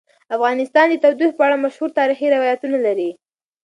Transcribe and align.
افغانستان 0.35 0.85
د 0.89 0.95
تودوخه 1.03 1.35
په 1.37 1.43
اړه 1.47 1.61
مشهور 1.63 1.89
تاریخی 1.99 2.27
روایتونه 2.35 2.77
لري. 2.85 3.09